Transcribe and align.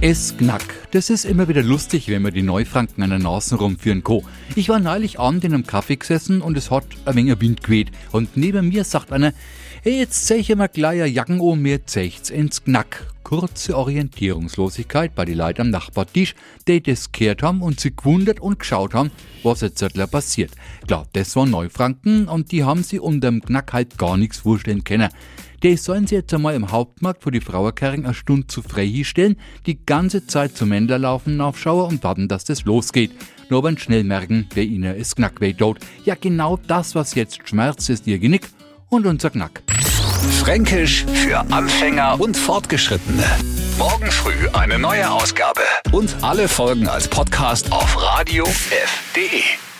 Es 0.00 0.36
knack. 0.36 0.64
Das 0.90 1.10
ist 1.10 1.24
immer 1.24 1.48
wieder 1.48 1.62
lustig, 1.62 2.08
wenn 2.08 2.22
man 2.22 2.34
die 2.34 2.42
Neufranken 2.42 3.02
an 3.02 3.10
der 3.10 3.18
Nase 3.18 3.56
rumführen 3.56 4.02
kann. 4.02 4.22
Ich 4.56 4.68
war 4.68 4.80
neulich 4.80 5.20
Abend 5.20 5.44
in 5.44 5.54
einem 5.54 5.66
Kaffee 5.66 5.96
gesessen 5.96 6.40
und 6.40 6.56
es 6.56 6.70
hat 6.70 6.84
ein 7.04 7.14
wenig 7.14 7.40
Wind 7.40 7.62
geweht. 7.62 7.92
Und 8.10 8.36
neben 8.36 8.68
mir 8.68 8.84
sagt 8.84 9.12
einer, 9.12 9.32
hey, 9.82 9.98
jetzt 9.98 10.26
zeig 10.26 10.40
ich 10.40 10.56
mal 10.56 10.68
gleich 10.68 11.02
eine 11.02 11.10
Jacken 11.10 11.40
um, 11.40 11.60
mir 11.60 11.86
zeigt's 11.86 12.30
ins 12.30 12.64
Knack. 12.64 13.06
Kurze 13.22 13.76
Orientierungslosigkeit 13.76 15.14
bei 15.14 15.24
die 15.24 15.34
Leute 15.34 15.62
am 15.62 15.70
Nachbartisch, 15.70 16.34
die 16.66 16.82
das 16.82 17.12
gehört 17.12 17.42
haben 17.42 17.62
und 17.62 17.80
sich 17.80 17.96
gewundert 17.96 18.40
und 18.40 18.58
geschaut 18.58 18.94
haben, 18.94 19.10
was 19.42 19.60
jetzt 19.62 19.82
passiert. 20.10 20.52
Klar, 20.86 21.06
das 21.12 21.34
waren 21.36 21.50
Neufranken 21.50 22.28
und 22.28 22.52
die 22.52 22.64
haben 22.64 22.82
sie 22.82 22.98
unterm 22.98 23.40
Knack 23.40 23.72
halt 23.72 23.96
gar 23.96 24.16
nichts 24.16 24.38
vorstellen 24.38 24.84
können. 24.84 25.08
Die 25.62 25.76
sollen 25.76 26.08
sie 26.08 26.16
jetzt 26.16 26.34
einmal 26.34 26.56
im 26.56 26.72
Hauptmarkt 26.72 27.22
vor 27.22 27.30
die 27.30 27.40
Frauerkering 27.40 28.04
eine 28.04 28.14
Stunde 28.14 28.48
zu 28.48 28.62
frei 28.62 29.02
stellen, 29.04 29.36
die 29.64 29.81
ganze 29.86 30.26
Zeit 30.26 30.56
zum 30.56 30.72
Händler 30.72 30.98
laufen 30.98 31.40
aufschauen 31.40 31.88
und 31.88 32.04
warten, 32.04 32.28
dass 32.28 32.44
das 32.44 32.64
losgeht. 32.64 33.12
Nur 33.48 33.58
aber 33.58 33.78
schnell 33.78 34.04
merken, 34.04 34.48
wer 34.54 34.64
ihnen 34.64 34.94
ist 34.96 35.16
Knackweh 35.16 35.52
tot. 35.52 35.78
Ja, 36.04 36.14
genau 36.20 36.58
das, 36.66 36.94
was 36.94 37.14
jetzt 37.14 37.48
schmerzt, 37.48 37.90
ist 37.90 38.06
ihr 38.06 38.18
Genick 38.18 38.48
und 38.88 39.06
unser 39.06 39.30
Knack. 39.30 39.62
Fränkisch 40.40 41.04
für 41.12 41.40
Anfänger 41.52 42.20
und 42.20 42.36
Fortgeschrittene. 42.36 43.24
Morgen 43.78 44.10
früh 44.10 44.48
eine 44.52 44.78
neue 44.78 45.10
Ausgabe. 45.10 45.62
Und 45.92 46.14
alle 46.22 46.48
Folgen 46.48 46.88
als 46.88 47.08
Podcast 47.08 47.72
auf 47.72 48.00
radiof.de. 48.00 49.71